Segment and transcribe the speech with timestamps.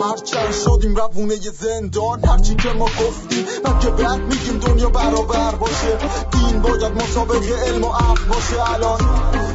[0.00, 2.24] هرچند شدیم روونه زندان.
[2.24, 5.98] هرچی که ما گفتیم من که بعد میگیم دنیا برابر باشه.
[6.30, 8.74] دین باید مطابق علم و عقل باشه.
[8.74, 9.00] الان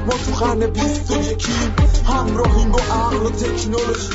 [0.05, 1.75] ما تو قرن بیست و یکیم.
[2.05, 4.09] همراهیم با عقل و تکنولوژی.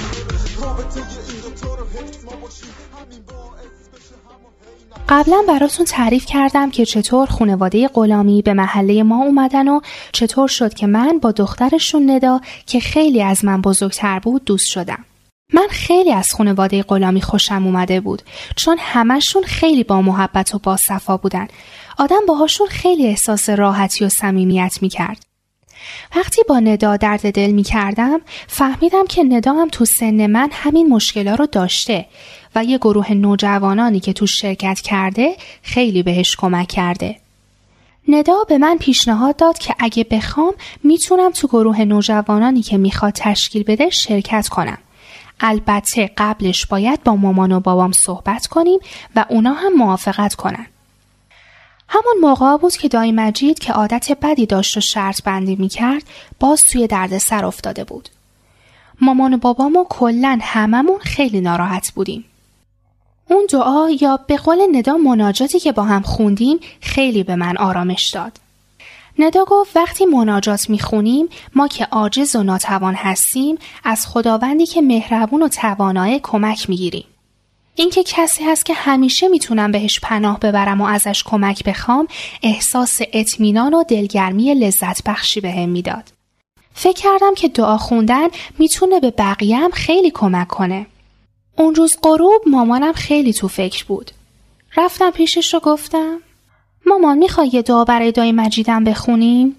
[0.63, 2.69] رابطه این دوتا رو حفظ ما باشیم.
[3.01, 3.87] همین باعث
[5.09, 9.81] قبلا براتون تعریف کردم که چطور خانواده غلامی به محله ما اومدن و
[10.13, 15.05] چطور شد که من با دخترشون ندا که خیلی از من بزرگتر بود دوست شدم.
[15.53, 18.23] من خیلی از خانواده غلامی خوشم اومده بود
[18.57, 21.49] چون همشون خیلی با محبت و با صفا بودن.
[21.99, 25.27] آدم باهاشون خیلی احساس راحتی و صمیمیت می‌کرد.
[26.17, 30.89] وقتی با ندا درد دل می کردم فهمیدم که ندا هم تو سن من همین
[30.89, 32.07] مشکلا رو داشته
[32.55, 37.17] و یه گروه نوجوانانی که تو شرکت کرده خیلی بهش کمک کرده.
[38.09, 43.63] ندا به من پیشنهاد داد که اگه بخوام می‌تونم تو گروه نوجوانانی که می‌خواد تشکیل
[43.63, 44.79] بده شرکت کنم.
[45.41, 48.81] البته قبلش باید با مامان و بابام صحبت کنیم
[49.17, 50.67] و اونا هم موافقت کنن.
[51.89, 56.03] همون موقع بود که دایی مجید که عادت بدی داشت و شرط بندی می کرد
[56.41, 58.09] باز توی سر افتاده بود.
[59.01, 62.25] مامان و بابام و کلن هممون خیلی ناراحت بودیم.
[63.31, 68.09] اون دعا یا به قول ندا مناجاتی که با هم خوندیم خیلی به من آرامش
[68.09, 68.46] داد.
[69.19, 75.43] ندا گفت وقتی مناجات می‌خونیم ما که عاجز و ناتوان هستیم از خداوندی که مهربون
[75.43, 77.05] و توانای کمک می‌گیریم.
[77.75, 82.09] اینکه کسی هست که همیشه می‌تونم بهش پناه ببرم و ازش کمک بخوام
[82.43, 86.05] احساس اطمینان و دلگرمی لذت بخشی بهم به می‌داد.
[86.75, 88.29] فکر کردم که دعا خوندن
[88.59, 90.87] می‌تونه به بقیه هم خیلی کمک کنه.
[91.57, 94.11] اون روز غروب مامانم خیلی تو فکر بود.
[94.77, 96.19] رفتم پیشش رو گفتم
[96.87, 99.57] مامان می‌خوای یه دعا برای دای مجیدم بخونیم؟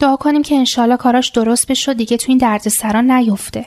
[0.00, 3.66] دعا کنیم که انشالله کاراش درست بشه دیگه تو این درد سران نیفته.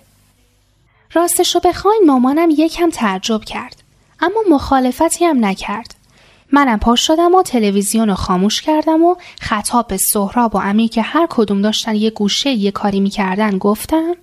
[1.13, 3.83] راستش رو بخواین مامانم یکم تعجب کرد.
[4.19, 5.95] اما مخالفتی هم نکرد.
[6.51, 11.01] منم پاش شدم و تلویزیون رو خاموش کردم و خطاب به سهراب و امیر که
[11.01, 14.15] هر کدوم داشتن یه گوشه یه کاری می‌کردن گفتم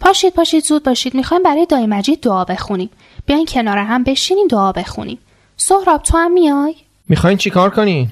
[0.00, 2.90] پاشید پاشید زود باشید می‌خوایم برای دای مجید دعا بخونیم
[3.26, 5.18] بیاین کنار هم بشینیم دعا بخونیم
[5.56, 6.74] سهراب تو هم میای
[7.08, 8.08] می‌خواین چیکار کنین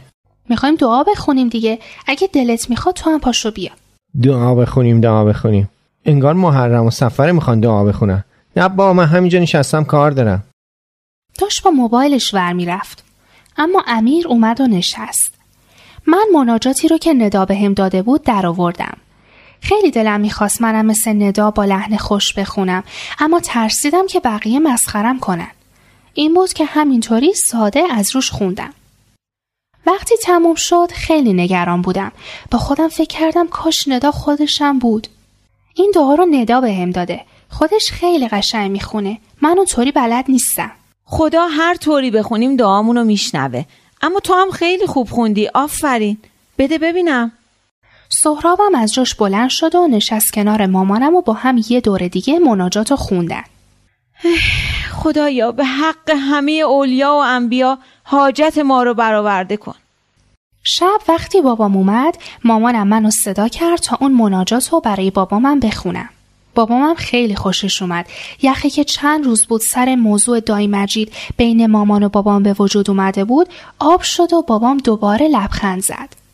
[0.48, 1.78] می‌خوایم دعا بخونیم دیگه.
[2.06, 3.70] اگه دلت می‌خواد تو هم پاشو بیا.
[4.22, 5.68] دعا بخونیم دعا بخونیم.
[6.04, 8.24] انگار محرم و سفر می‌خوان دعا بخونن.
[8.56, 10.44] نه با من همینجا نشستم کار دارم.
[11.38, 13.04] داشت با موبایلش ور می‌رفت.
[13.56, 15.34] اما امیر اومد و نشست.
[16.06, 18.96] من مناجاتی رو که ندا به هم داده بود در آوردم
[19.60, 22.84] خیلی دلم می‌خواست منم مثل ندا با لحن خوش بخونم
[23.18, 25.50] اما ترسیدم که بقیه مسخرم کنن.
[26.14, 28.70] این بود که همینطوری ساده از روش خوندم.
[29.86, 32.12] وقتی تموم شد خیلی نگران بودم.
[32.50, 35.06] با خودم فکر کردم کاش ندا خودشم بود.
[35.74, 37.20] این دعا رو ندا به هم داده.
[37.50, 39.18] خودش خیلی قشنگ می‌خونه.
[39.42, 40.70] من اونطوری بلد نیستم.
[41.04, 43.64] خدا هر طوری بخونیم دعامونو میشنوه.
[44.02, 45.48] اما تو هم خیلی خوب خوندی.
[45.54, 46.18] آفرین.
[46.58, 47.32] بده ببینم.
[48.08, 52.38] سهرابم از جاش بلند شد و نشست کنار مامانم و با هم یه دور دیگه
[52.38, 53.42] مناجات خوندن.
[54.92, 57.78] خدایا به حق همه اولیا و انبیا
[58.08, 59.74] حاجت ما رو برآورده کن.
[60.62, 66.08] شب وقتی بابام اومد مامانم منو صدا کرد تا اون مناجات رو برای بابامم بخونم.
[66.54, 68.06] بابامم خیلی خوشش اومد.
[68.42, 72.90] یخی که چند روز بود سر موضوع دای مجید بین مامان و بابام به وجود
[72.90, 76.25] اومده بود آب شد و بابام دوباره لبخند زد.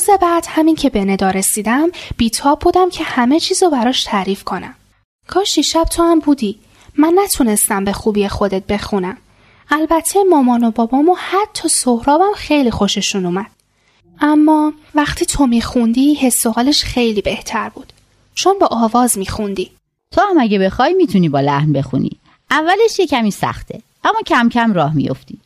[0.00, 4.74] روز بعد همین که به ندا رسیدم بیتاب بودم که همه چیزو براش تعریف کنم.
[5.26, 6.58] کاش شب تو هم بودی.
[6.98, 9.16] من نتونستم به خوبی خودت بخونم.
[9.70, 13.46] البته مامان و بابام و حتی سهرابم خیلی خوششون اومد.
[14.20, 17.92] اما وقتی تو میخوندی حس و حالش خیلی بهتر بود.
[18.34, 19.70] چون با آواز میخوندی.
[20.10, 22.10] تو هم اگه بخوای می‌تونی با لحن بخونی.
[22.50, 23.82] اولش یه کمی سخته.
[24.04, 25.38] اما کم کم راه میافتی.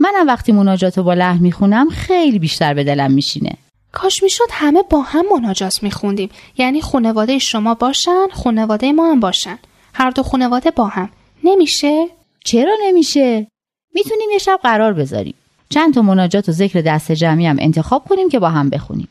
[0.00, 3.56] منم وقتی مناجاتو با لحن می‌خونم خیلی بیشتر به دلم میشینه.
[3.94, 6.30] کاش می‌شد همه با هم مناجات میخوندیم.
[6.58, 9.58] یعنی خانواده شما باشن خانواده ما هم باشن.
[9.94, 11.10] هر دو خانواده با هم.
[11.44, 12.08] نمیشه؟
[12.44, 13.46] چرا نمیشه؟
[13.94, 15.34] می‌تونیم یه شب قرار بذاریم.
[15.68, 19.08] چند تا مناجات و ذکر دست جمعی هم انتخاب کنیم که با هم بخونیم.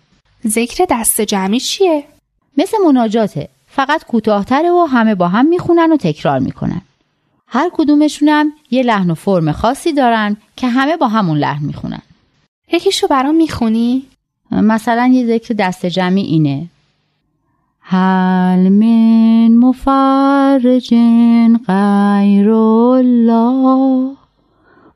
[0.47, 2.03] ذکر دست جمعی چیه؟
[2.57, 3.49] مثل مناجاته.
[3.67, 6.81] فقط کوتاهتره و همه با هم می‌خونن و تکرار می‌کنن.
[7.47, 12.01] هر کدومشونم یه لحن و فرم خاصی دارن که همه با همون لحن می‌خونن.
[12.73, 14.05] یکیشو برام می‌خونی؟
[14.61, 16.65] مثلا یه ذکر دست جمعی اینه.
[17.81, 20.93] هل من مفرج
[21.67, 24.11] غیر الله.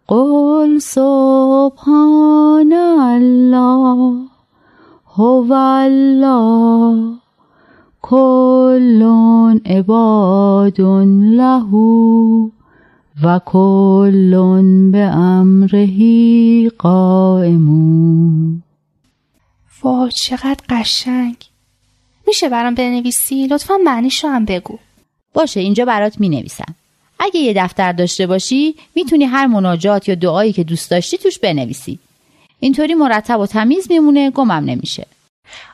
[0.07, 4.15] قل سبحان الله.
[5.15, 7.13] هو الله.
[8.01, 9.04] کل
[9.65, 10.81] عباد
[11.39, 11.71] له
[13.24, 14.33] و کل
[14.92, 18.27] به امره قائمون.
[19.84, 21.36] وای چقدر قشنگ.
[22.28, 24.80] میشه برام بنویسی؟ لطفا معنیشو هم بگو.
[25.34, 26.76] باشه اینجا برات می نویسم
[27.20, 32.00] اگه یه دفتر داشته باشی می‌تونی هر مناجات یا دعایی که دوست داشتی توش بنویسی.
[32.60, 35.08] اینطوری مرتب و تمیز میمونه گمم نمیشه.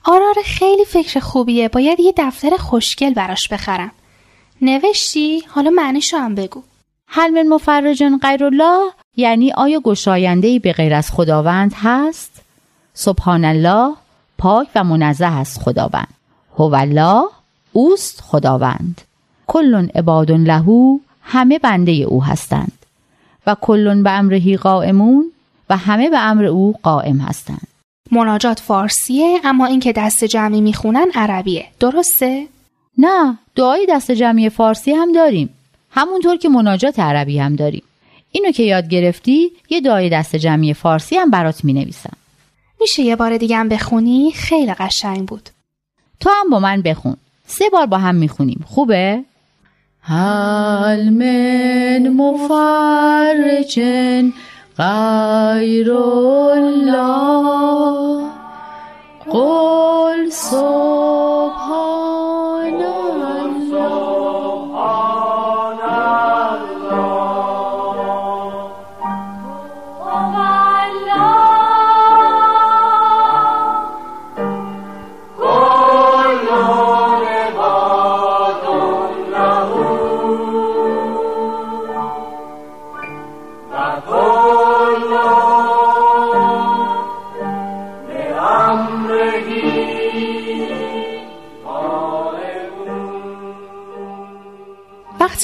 [0.06, 1.70] آره آره خیلی فکر خوبیه.
[1.70, 3.92] باید یه دفتر خوشگل براش بخرم.
[4.62, 6.64] نوشتی؟ حالا معنیشو هم بگو.
[7.08, 12.33] هل من مفرجن غیر الله یعنی آیا گشاینده به غیر از خداوند هست؟
[12.94, 13.96] سبحان الله
[14.38, 16.14] پاک و منزه است خداوند.
[16.58, 17.24] هو الله
[17.72, 19.02] اوست خداوند.
[19.48, 22.86] کلون عباد لهو همه بنده او هستند.
[23.48, 25.32] و کلون به امرهی قائمون
[25.70, 27.68] و همه به امر او قائم هستند.
[28.12, 31.66] مناجات فارسیه اما اینکه دست جمعی می‌خونن عربیه.
[31.80, 32.48] درسته؟
[32.98, 35.50] نه دعای دست جمعی فارسی هم داریم.
[35.92, 37.84] همونطور که مناجات عربی هم داریم.
[38.32, 42.18] اینو که یاد گرفتی یه دعای دست جمعی فارسی هم برات می نویسم
[42.84, 45.50] میشه یه بار دیگه هم بخونی؟ خیلی قشنگ بود
[46.20, 47.16] تو هم با من بخون
[47.48, 49.24] سه بار با هم می‌خونیم خوبه؟
[50.02, 53.54] هل من مفرجن
[54.78, 57.44] غیر الله
[59.30, 60.73] قل سبحان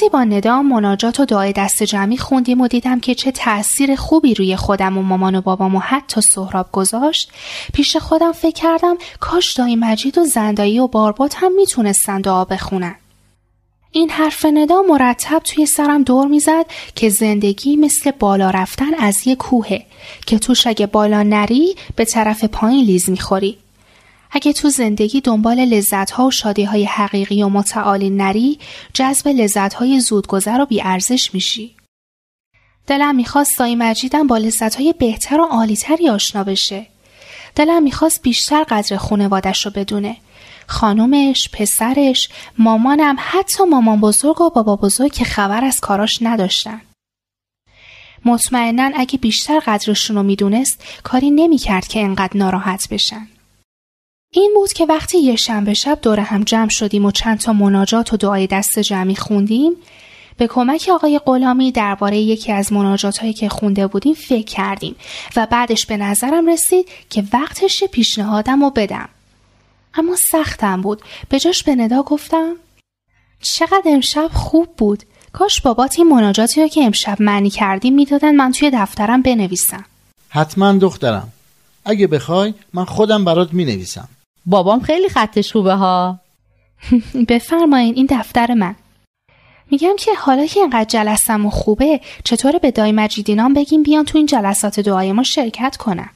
[0.00, 4.34] وقتی با ندام مناجات و دعای دست جمعی خوندیم و دیدم که چه تأثیر خوبی
[4.34, 7.30] روی خودم و مامان و بابام و حتی سهراب گذاشت.
[7.74, 12.94] پیش خودم فکر کردم کاش دایی مجید و زندایی و باربات هم می‌تونستن دعا بخونن.
[13.90, 19.36] این حرف ندا مرتب توی سرم دور می‌زد که زندگی مثل بالا رفتن از یه
[19.36, 19.86] کوهه
[20.26, 23.58] که توش اگه بالا نری به طرف پایین لیز می‌خوری.
[24.32, 28.58] اگه تو زندگی دنبال لذتها و شادیهای حقیقی و متعالی نری
[28.94, 31.76] جذب لذتهای زودگذر و بیارزش میشی.
[32.86, 36.86] دلم می‌خواست سای مجیدم با لذتهای بهتر و عالیتری آشنا بشه.
[37.54, 40.16] دلم می‌خواست بیشتر قدر خونوادش رو بدونه.
[40.66, 42.28] خانومش، پسرش،
[42.58, 46.80] مامانم حتی مامان بزرگ و بابا بزرگ که خبر از کاراش نداشتن.
[48.24, 53.28] مطمئنا اگه بیشتر قدرشون رو می‌دونست کاری نمی‌کرد که انقدر ناراحت بشن.
[54.32, 58.12] این بود که وقتی یه شنبه شب دور هم جمع شدیم و چند تا مناجات
[58.12, 59.72] و دعای دست جمعی خوندیم
[60.36, 64.96] به کمک آقای غلامی درباره یکی از مناجات هایی که خونده بودیم فکر کردیم
[65.36, 69.08] و بعدش به نظرم رسید که وقتش پیشنهادم رو بدم.
[69.94, 71.02] اما سختم بود.
[71.28, 72.56] به جاش به ندا گفتم
[73.42, 75.02] چقدر امشب خوب بود.
[75.32, 79.84] کاش بابات این مناجاتی رو که امشب معنی کردیم می‌دادن من توی دفترم بنویسم.
[80.28, 81.28] حتما دخترم.
[81.84, 84.08] اگه بخوای من خودم برات می نویسم.
[84.46, 86.18] بابام خیلی خطش خوبه ها.
[87.28, 88.74] بفرمایین این دفتر من.
[89.70, 94.18] میگم که حالا که اینقدر جلسم و خوبه چطوره به دای مجیدینام بگیم بیان تو
[94.18, 96.10] این جلسات دعای ما شرکت کنن؟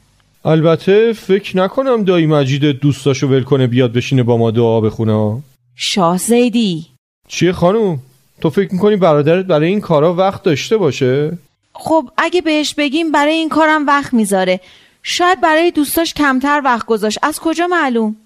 [0.44, 5.42] البته فکر نکنم دایی مجید دوستاشو ول کنه بیاد بشینه با ما دعا بخونه.
[5.76, 6.86] شاه زیدی.
[7.28, 7.98] چیه خانوم؟
[8.40, 11.38] تو فکر می‌کنی برادرت برای این کارا وقت داشته باشه؟
[11.72, 14.60] خب اگه بهش بگیم برای این کارم وقت می‌ذاره.
[15.06, 17.18] شاید برای دوستاش کمتر وقت گذاشت.
[17.22, 18.16] از کجا معلوم؟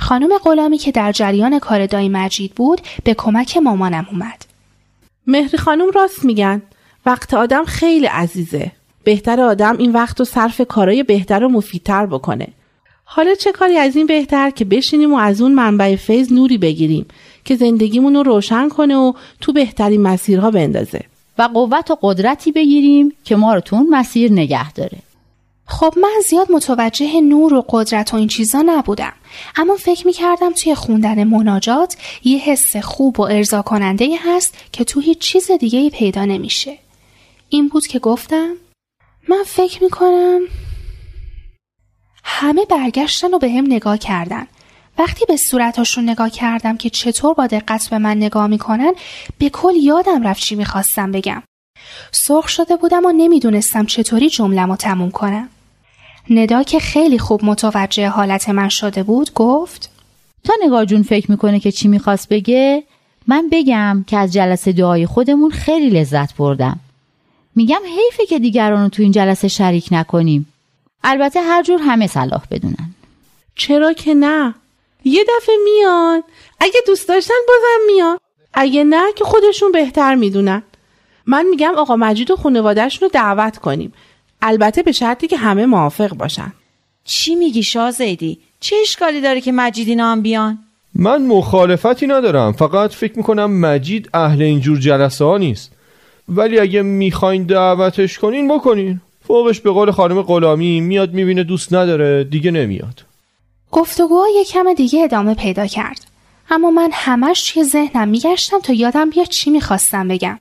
[0.00, 4.44] خانم غلامی که در جریان کار دایی مجید بود به کمک مامانم اومد.
[5.26, 6.62] مهری خانم راست میگن.
[7.06, 8.72] وقت آدم خیلی عزیزه.
[9.04, 12.48] بهتر آدم این وقت رو صرف کارای بهتر و مفیدتر بکنه.
[13.04, 17.06] حالا چه کاری از این بهتر که بشینیم و از اون منبع فیض نوری بگیریم
[17.44, 21.04] که زندگیمون رو روشن کنه و تو بهترین مسیرها بندازه.
[21.38, 24.98] و قوت و قدرتی بگیریم که ما رو تو اون مسیر نگه داره.
[25.70, 29.12] خب من زیاد متوجه نور و قدرت و این چیزا نبودم.
[29.56, 34.84] اما فکر می کردم توی خوندن مناجات یه حس خوب و ارضا کننده هست که
[34.84, 36.78] تو هیچ چیز دیگه ای پیدا نمیشه.
[37.48, 38.54] این بود که گفتم
[39.28, 40.40] من فکر می کنم
[42.24, 44.46] همه برگشتن و به هم نگاه کردن.
[44.98, 48.92] وقتی به صورتاشون نگاه کردم که چطور با دقت به من نگاه می‌کنن
[49.38, 51.42] به کل یادم رفت چی می‌خواستم بگم.
[52.12, 55.48] سرخ شده بودم و نمی‌دونستم چطوری جملم رو تموم کنم.
[56.30, 59.90] ندا که خیلی خوب متوجه حالت من شده بود گفت
[60.44, 62.82] تا نگاه جون فکر می‌کنه که چی می‌خواست بگه
[63.26, 66.80] من بگم که از جلسه دعای خودمون خیلی لذت بردم.
[67.56, 70.52] میگم حیفه که دیگران رو تو این جلسه شریک نکنیم.
[71.04, 72.94] البته هر جور همه صلاح بدونن.
[73.54, 74.54] چرا که نه؟
[75.04, 76.22] یه دفعه میان.
[76.60, 78.18] اگه دوست داشتن بازم میان.
[78.54, 80.62] اگه نه که خودشون بهتر می‌دونن.
[81.26, 83.92] من میگم آقا مجید و خانوادهشون رو دعوت کنیم.
[84.42, 86.52] البته به شرطی که همه موافق باشن.
[87.04, 90.58] چی میگی شازیدی؟ چه اشکالی داره که مجید اینا هم بیان؟
[90.94, 92.52] من مخالفتی ندارم.
[92.52, 95.72] فقط فکر می‌کنم مجید اهل اینجور جلسه ها نیست.
[96.28, 99.00] ولی اگه می‌خواین دعوتش کنین بکنین.
[99.26, 103.04] فوقش به قول خانم غلامی میاد می‌بینه دوست نداره دیگه نمیاد.
[103.72, 106.06] گفتگوها یه کم دیگه ادامه پیدا کرد.
[106.50, 110.38] اما من همش توی ذهنم میگشتم تا یادم بیاد چی می‌خواستم بگم.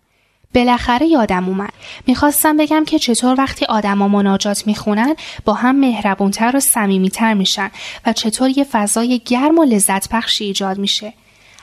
[0.56, 1.74] بالاخره یادم اومد.
[2.08, 5.16] می‌خواستم بگم که چطور وقتی آدما مناجات می‌خونن
[5.46, 7.72] با هم مهربونتر و صمیمیتر میشن
[8.06, 11.14] و چطور یه فضای گرم و لذت بخشی ایجاد میشه.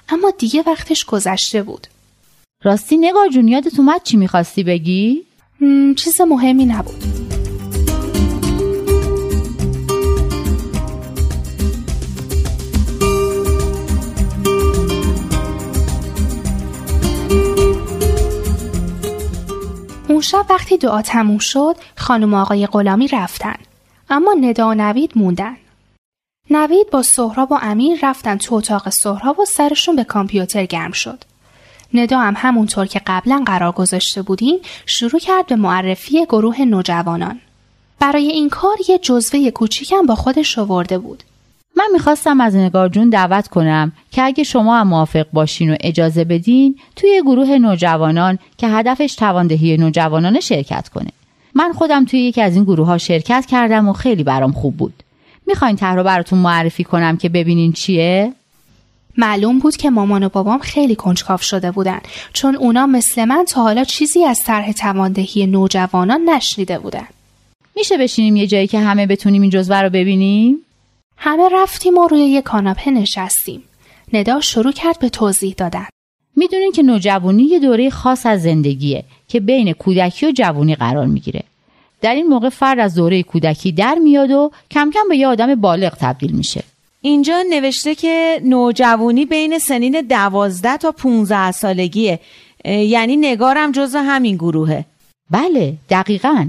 [0.09, 1.87] اما دیگه وقتش گذشته بود.
[2.64, 5.23] راستی نگار جون یادت اومد چی می‌خواستی بگی؟
[5.97, 7.25] چیز مهمی نبود.
[20.17, 23.57] اون شب وقتی دعا تموم شد خانم آقای غلامی رفتن.
[24.11, 25.57] اما ندا و نوید موندن.
[26.51, 31.25] نوید با سهراب و امیر رفتن تو اتاق سهراب و سرشون به کامپیوتر گرم شد.
[31.95, 37.41] ندا هم همونطور که قبلا قرار گذاشته بودیم شروع کرد به معرفی گروه نوجوانان.
[37.99, 41.23] برای این کار یه جزوه کوچیکم با خودش آورده بود.
[41.76, 46.25] من می‌خواستم از نگار جون دعوت کنم که اگه شما هم موافق باشین و اجازه
[46.25, 51.11] بدین توی گروه نوجوانان که هدفش تواندهی نوجوانان شرکت کنه.
[51.54, 55.02] من خودم توی یکی از این گروه ها شرکت کردم و خیلی برام خوب بود.
[55.47, 58.33] می‌خواین طرح رو براتون معرفی کنم که ببینین چیه؟
[59.16, 62.00] معلوم بود که مامان و بابام خیلی کنجکاو شده بودن
[62.33, 67.06] چون اونا مثل من تا حالا چیزی از طرح تواندهی نوجوانان نشنیده بودن.
[67.76, 70.59] میشه بشینیم یه جایی که همه بتونیم این جزوه رو ببینیم؟
[71.17, 73.63] همه رفتیم و روی یک کاناپه نشستیم.
[74.13, 75.87] ندا شروع کرد به توضیح دادن.
[76.37, 81.43] می‌دونین که نوجوانی یه دوره خاص از زندگیه که بین کودکی و جوانی قرار می‌گیره.
[82.01, 85.55] در این موقع فرد از دوره کودکی در میاد و کم کم به یه آدم
[85.55, 86.63] بالغ تبدیل میشه.
[87.01, 92.21] اینجا نوشته که نوجوانی بین سنین دوازده تا 15 سالگیه
[92.65, 94.85] یعنی نگارم جزو همین گروهه
[95.31, 96.49] بله دقیقا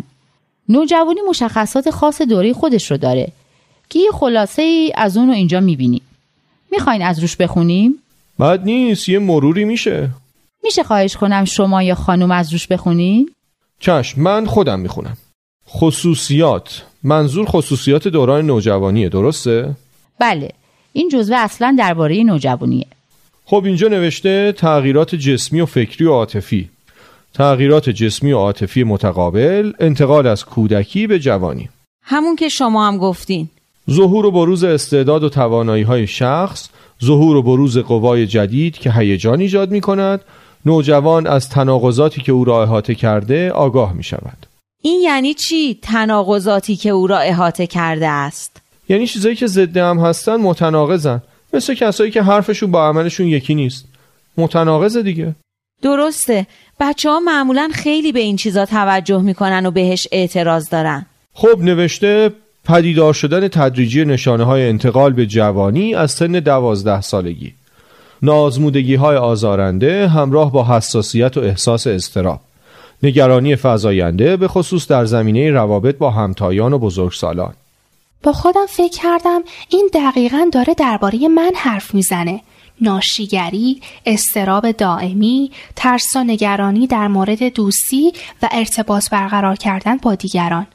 [0.70, 3.28] نوجوانی مشخصات خاص دوره خودش رو داره
[3.90, 6.02] که یه خلاصه ای از اون رو اینجا می‌بینیم
[6.72, 7.96] می‌خواین از روش بخونیم؟
[8.40, 10.10] بد نیست یه مروری میشه.
[10.64, 13.30] میشه خواهش کنم شما یا خانم از روش بخونین؟
[13.80, 15.18] چشم من خودم می‌خونم.
[15.70, 16.84] خصوصیات.
[17.04, 19.76] منظور خصوصیات دوران نوجوانیه درسته؟
[20.20, 20.52] بله
[20.94, 22.86] این جزوه اصلا درباره نوجوانیه.
[23.46, 26.70] خب اینجا نوشته تغییرات جسمی و فکری و عاطفی.
[27.34, 31.70] تغییرات جسمی و عاطفی متقابل انتقال از کودکی به جوانی.
[32.02, 33.50] همون که شما هم گفتین.
[33.92, 36.70] ظهور و بروز استعداد و توانایی های شخص
[37.04, 40.22] ظهور و بروز قوای جدید که هیجان ایجاد می کند
[40.66, 44.46] نوجوان از تناقضاتی که او را احاطه کرده آگاه می شود
[44.82, 48.62] این یعنی چی؟ تناقضاتی که او را احاطه کرده است.
[48.90, 51.22] یعنی چیزایی که ضد هم هستن متناقضن.
[51.54, 53.86] مثل کسایی که حرفشون با عملشون یکی نیست.
[54.38, 55.36] متناقض دیگه.
[55.82, 56.48] درسته.
[56.80, 61.06] بچه ها معمولا خیلی به این چیزا توجه می‌کنن و بهش اعتراض دارن.
[61.34, 62.32] خب نوشته
[62.68, 67.54] پدیدار شدن تدریجی نشانه های انتقال به جوانی از سن دوازده سالگی.
[68.22, 72.40] نازمودگی های آزارنده همراه با حساسیت و احساس استراب
[73.04, 77.54] نگرانی فضاینده به خصوص در زمینه روابط با همتایان و بزرگسالان.
[78.24, 82.42] با خودم فکر کردم این دقیقا داره درباره من حرف می‌زنه.
[82.82, 90.68] ناشیگری، استراب دائمی، ترس و نگرانی در مورد دوستی و ارتباط برقرار کردن با دیگران.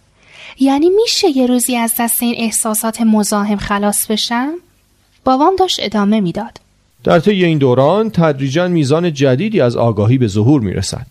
[0.61, 4.53] یعنی میشه یه روزی از دست این احساسات مزاحم خلاص بشم؟
[5.25, 6.61] بابام داشت ادامه می‌داد.
[7.05, 11.07] در طی این دوران تدریجا میزان جدیدی از آگاهی به ظهور می‌رسد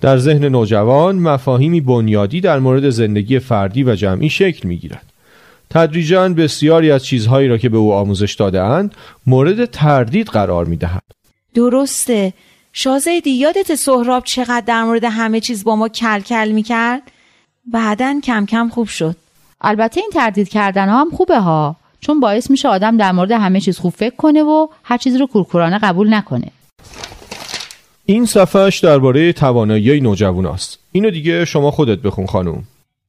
[0.00, 5.06] در ذهن نوجوان مفاهیمی بنیادی در مورد زندگی فردی و جمعی شکل می گیرد.
[5.70, 8.94] تدریجا بسیاری از چیزهایی را که به او آموزش داده اند
[9.26, 11.02] مورد تردید قرار می دهند.
[11.54, 12.32] درسته
[12.72, 17.02] شازیدی یادت سهراب چقدر در مورد همه چیز با ما کل کل می کرد؟
[17.66, 19.16] بعدا کم کم خوب شد.
[19.60, 21.76] البته این تردید کردن ها هم خوبه ها.
[22.00, 25.26] چون باعث میشه آدم در مورد همه چیز خوب فکر کنه و هر چیزی رو
[25.26, 26.50] کورکورانه قبول نکنه.
[28.06, 30.78] این صفحش درباره توانایی نوجوان است.
[30.92, 32.64] اینو دیگه شما خودت بخون خانم.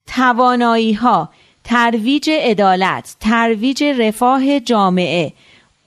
[0.08, 1.30] توانایی ها
[1.64, 5.34] ترویج عدالت ترویج رفاه جامعه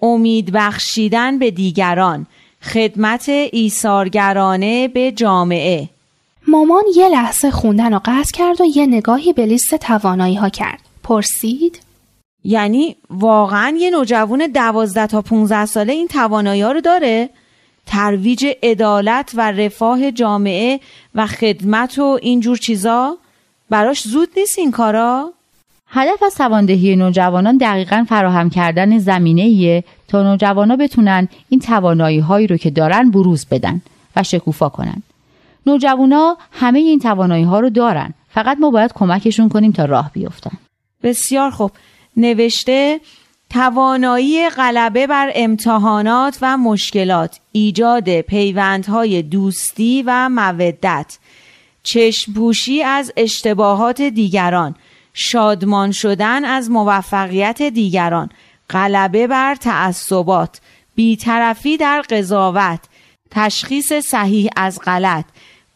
[0.02, 2.26] امید بخشیدن به دیگران
[2.62, 5.88] خدمت ایثارگرانه به جامعه.
[6.48, 10.80] مامان یه لحظه خوندن رو قطع کرد و یه نگاهی به لیست توانایی ها کرد
[11.02, 11.80] پرسید
[12.44, 17.30] یعنی واقعا یه نوجوان دوازده تا 15 ساله این توانایی ها رو داره؟
[17.86, 20.80] ترویج عدالت و رفاه جامعه
[21.14, 23.16] و خدمت و اینجور چیزا؟
[23.70, 25.32] براش زود نیست این کارا؟
[25.88, 32.46] هدف از تواندهی نوجوانان دقیقا فراهم کردن زمینه ایه تا نوجوانا بتونن این توانایی هایی
[32.46, 33.82] رو که دارن بروز بدن
[34.16, 35.02] و شکوفا کنن.
[35.70, 40.58] نوجوانا همه این توانایی ها رو دارن فقط ما باید کمکشون کنیم تا راه بیفتن.
[41.02, 41.70] بسیار خوب
[42.16, 43.00] نوشته
[43.50, 51.18] توانایی غلبه بر امتحانات و مشکلات ایجاد پیوندهای دوستی و مودت
[51.82, 54.74] چشمپوشی از اشتباهات دیگران
[55.14, 58.28] شادمان شدن از موفقیت دیگران
[58.70, 60.60] غلبه بر تعصبات
[60.94, 62.80] بیطرفی در قضاوت
[63.30, 65.24] تشخیص صحیح از غلط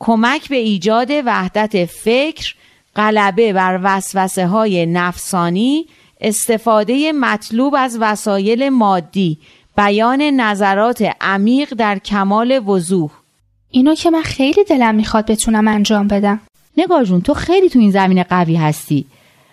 [0.07, 2.55] کمک به ایجاد وحدت فکر
[2.97, 5.87] غلبه بر وسوسه های نفسانی
[6.21, 9.39] استفاده مطلوب از وسایل مادی
[9.77, 13.11] بیان نظرات عمیق در کمال وضوح.
[13.71, 16.41] اینو که من خیلی دلم می‌خواد بتونم انجام بدم.
[16.77, 19.05] نگاه جون تو خیلی تو این زمینه قوی هستی.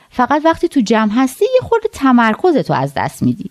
[0.09, 3.49] فقط وقتی تو جمع هستی یه خورده تمرکز تو از دست میدی.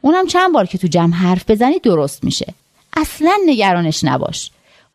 [0.00, 2.54] اونم چند بار که تو جمع حرف بزنی درست میشه.
[2.96, 4.50] اصلا نگرانش نباش.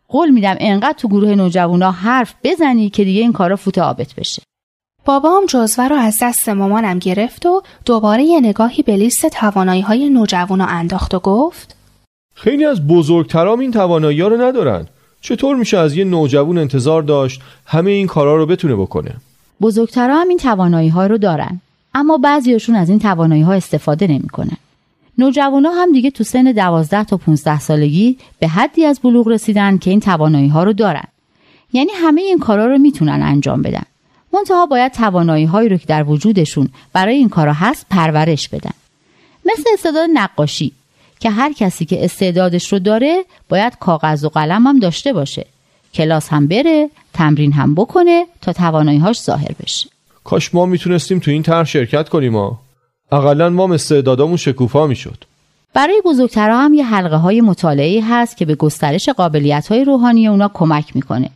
[0.08, 4.42] قول میدم انقدر تو گروه نوجوانا حرف بزنی که دیگه این کارا فوت آبت بشه.
[5.06, 10.10] بابام جزوه رو از دست مامانم گرفت و دوباره یه نگاهی به لیست توانایی های
[10.10, 11.76] نوجوانا انداخت و گفت
[12.36, 14.88] خیلی از بزرگترام این توانایی ها رو ندارن.
[15.22, 19.16] چطور میشه از یه نوجوان انتظار داشت همه این کارا رو بتونه بکنه؟
[19.62, 21.62] بزرگترا هم این توانایی ها رو دارن
[21.94, 24.58] اما بعضیاشون از این توانایی ها استفاده نمی‌کنن.
[25.18, 29.90] نوجوانا هم دیگه تو سن 12 تا 15 سالگی به حدی از بلوغ رسیدن که
[29.90, 31.08] این توانایی ها رو دارن.
[31.74, 33.84] یعنی همه این کارا رو می‌تونن انجام بدن.
[34.34, 38.72] منتها باید توانایی هایی رو که در وجودشون برای این کارا هست پرورش بدن.
[39.46, 40.72] مثل استعداد نقاشی
[41.20, 45.46] که هر کسی که استعدادش رو داره باید کاغذ و قلم هم داشته باشه.
[45.94, 49.90] کلاس هم بره تمرین هم بکنه تا تواناییهاش ظاهر بشه.
[50.24, 52.60] کاش ما می‌تونستیم تو این طرح شرکت کنیم ما
[53.12, 55.24] اقلا ما استعدادامون شکوفا می‌شد.
[55.74, 60.52] برای بزرگترها هم یه حلقه های مطالعه هست که به گسترش قابلیت های روحانی اونا
[60.54, 61.30] کمک می‌کنه.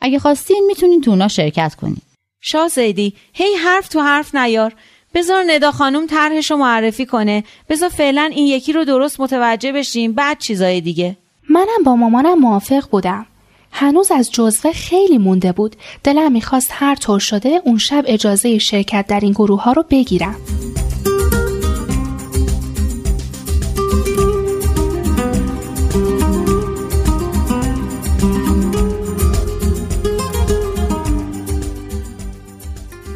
[0.00, 1.96] اگه خواستین می‌تونین تو اونا شرکت کنین.
[2.40, 4.74] شاه زیدی هی حرف تو حرف نیار.
[5.14, 7.44] بذار ندا خانم طرحش رو معرفی کنه.
[7.68, 10.12] بذار فعلا این یکی رو درست متوجه بشیم.
[10.12, 11.16] بعد چیزای دیگه.
[11.50, 13.26] منم با مامانم موافق بودم.
[13.70, 15.76] هنوز از جزوه خیلی مونده بود.
[16.04, 20.36] دلم می‌خواست هر طور شده اون شب اجازه شرکت در این گروه ها رو بگیرم.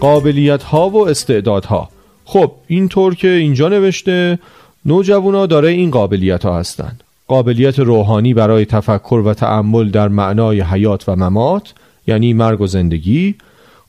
[0.00, 1.88] قابلیت ها و استعدادها.
[2.24, 4.38] خب اینطور که اینجا نوشته
[4.86, 11.08] نوجوانا داره این قابلیت ها هستند قابلیت روحانی برای تفکر و تأمل در معنای حیات
[11.08, 11.74] و ممات
[12.06, 13.34] یعنی مرگ و زندگی.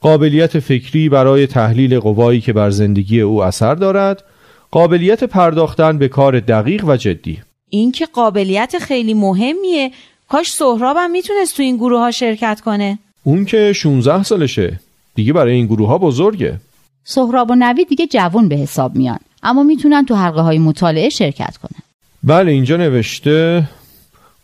[0.01, 4.23] قابلیت فکری برای تحلیل قوایی که بر زندگی او اثر دارد.
[4.71, 7.39] قابلیت پرداختن به کار دقیق و جدی.
[7.69, 9.91] این که قابلیت خیلی مهمیه.
[10.29, 12.99] کاش سهرابم می‌تونست تو این گروه ها شرکت کنه.
[13.23, 14.79] اون که 16 سالشه.
[15.15, 16.59] دیگه برای این گروه ها بزرگه.
[17.03, 19.19] سهراب و نوید دیگه جوون به حساب میان.
[19.43, 21.81] اما می‌تونن تو حلقه های مطالعه شرکت کنن.
[22.23, 23.69] بله اینجا نوشته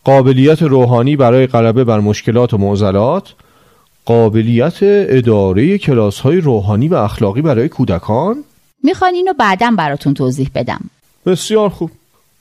[0.04, 3.32] قابلیت روحانی برای غلبه بر مشکلات و معضلات
[4.04, 8.44] قابلیت اداره کلاس های روحانی و اخلاقی برای کودکان.
[8.82, 10.80] می‌خوان اینو بعدا براتون توضیح بدم.
[11.26, 11.90] بسیار خوب.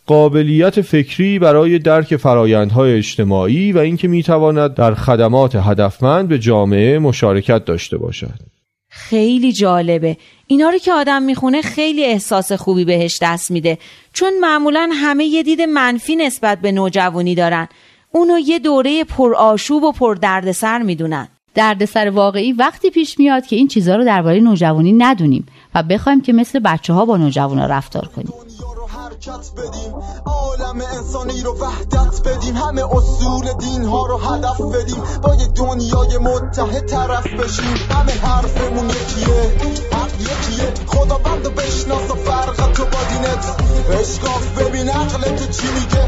[0.06, 7.66] قابلیت فکری برای درک فرایندهای اجتماعی و اینکه می‌تواند در خدمات هدفمند به جامعه مشارکت
[7.66, 8.40] داشته باشد.
[8.90, 10.18] خیلی جالبه.
[10.48, 13.78] اینا رو که آدم می‌خونه خیلی احساس خوبی بهش دست میده.
[14.14, 17.68] چون معمولا همه یه دید منفی نسبت به نوجوانی دارن.
[18.12, 21.28] اونو یه دوره پرآشوب و پر دردسر می‌دونن.
[21.56, 26.34] دردسر واقعی وقتی پیش میاد که این چیزها رو درباره نوجوانی ندونیم و بخوایم که
[26.34, 28.45] مثل بچه ها با نوجوانا رفتار کنیم.
[29.28, 29.94] حرکت بدیم.
[30.26, 32.56] عالم انسانی رو وحدت بدیم.
[32.56, 35.04] همه اصول دین ها رو هدف بدیم.
[35.24, 37.76] با یه دنیای متحد طرف بشیم.
[37.90, 39.58] همه حرفمون یکیه.
[39.92, 40.74] حق یکیه.
[40.88, 43.56] خدا بند بشناس و فرق تو با دینت
[43.90, 44.90] اشکاف ببین.
[44.90, 46.08] عقل تو چی میگه؟